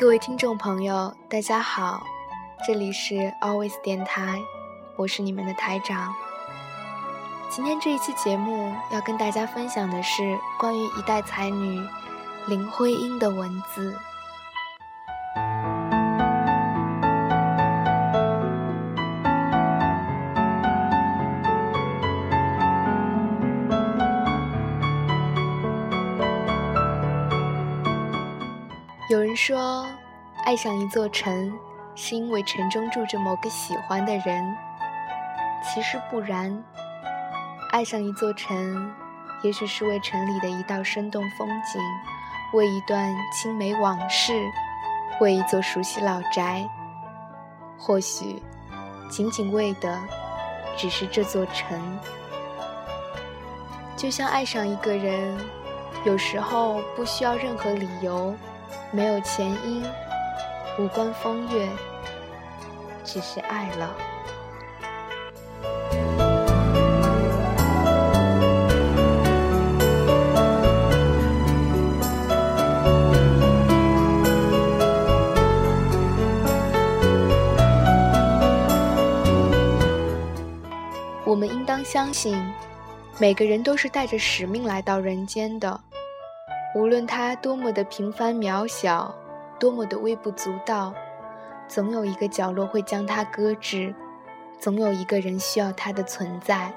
[0.00, 2.02] 各位听众朋友，大家好，
[2.66, 4.40] 这里是 Always 电台，
[4.96, 6.14] 我是你们的台长。
[7.50, 11.86] 今天这一期节目要跟大家分享的是关于一代才女
[12.46, 13.94] 林徽因的文字。
[29.10, 29.84] 有人说，
[30.44, 31.52] 爱上一座城，
[31.96, 34.56] 是因为城中住着某个喜欢的人。
[35.64, 36.56] 其实不然，
[37.72, 38.94] 爱上一座城，
[39.42, 41.82] 也许是为城里的一道生动风景，
[42.52, 44.32] 为一段青梅往事，
[45.20, 46.64] 为一座熟悉老宅。
[47.76, 48.40] 或许，
[49.10, 49.98] 仅仅为的，
[50.76, 51.98] 只是这座城。
[53.96, 55.36] 就像爱上一个人，
[56.04, 58.32] 有时候不需要任何理由。
[58.90, 59.84] 没有前因，
[60.78, 61.68] 无关风月，
[63.04, 63.94] 只是爱了。
[81.24, 82.36] 我们应当相信，
[83.18, 85.80] 每个人都是带着使命来到人间的。
[86.72, 89.12] 无论他多么的平凡渺小，
[89.58, 90.94] 多么的微不足道，
[91.66, 93.92] 总有一个角落会将他搁置，
[94.60, 96.72] 总有一个人需要他的存在。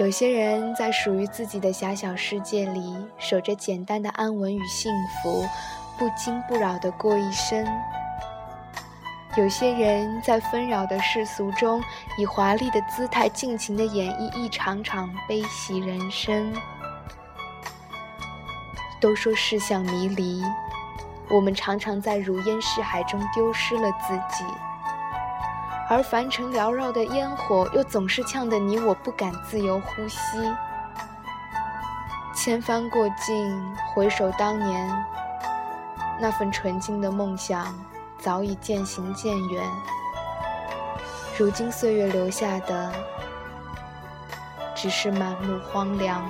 [0.00, 5.46] 有些人在属于自己的狭小世界里，守着简单的安稳与幸福，
[5.96, 7.64] 不惊不扰地过一生；
[9.38, 11.80] 有些人在纷扰的世俗中，
[12.18, 16.52] 以华丽的姿态尽情地演绎一场场悲喜人生。
[19.06, 20.42] 都说世相迷离，
[21.28, 24.44] 我们常常在如烟似海中丢失了自己，
[25.88, 30.18] 而凡尘缭绕的烟火又总是呛得你我不敢自由呼吸。
[32.34, 35.04] 千帆过尽，回首当年，
[36.20, 37.72] 那份纯净的梦想
[38.18, 39.64] 早已渐行渐远。
[41.38, 42.92] 如今岁月留下的，
[44.74, 46.20] 只是满目荒凉。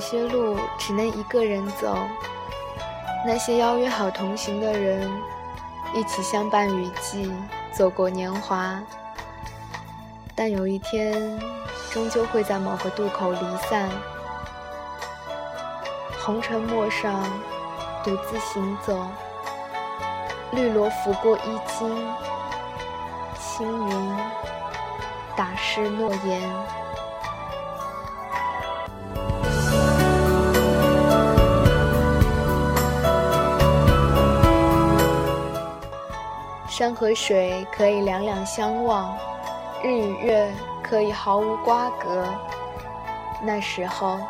[0.00, 1.94] 有些路只能一个人走。
[3.22, 5.12] 那些邀约好同行的人，
[5.92, 7.30] 一起相伴雨季，
[7.70, 8.80] 走过年华。
[10.34, 11.38] 但有一天，
[11.90, 13.90] 终究会在某个渡口离散。
[16.24, 17.22] 红尘陌上，
[18.02, 19.06] 独自行走。
[20.52, 22.14] 绿萝拂过衣襟，
[23.38, 24.16] 青云
[25.36, 26.40] 打湿诺言。
[36.70, 39.18] 山和水可以两两相望，
[39.82, 40.54] 日与月
[40.84, 42.24] 可以毫无瓜葛。
[43.42, 44.20] 那时候，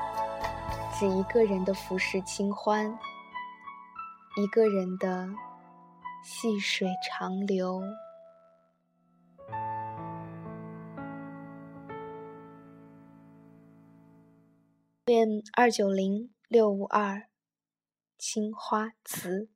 [0.98, 2.98] 只一个人的浮世清欢，
[4.38, 5.28] 一个人的
[6.24, 7.82] 细水长流。
[15.04, 17.28] 电二九零六五二，
[18.16, 19.50] 青花瓷。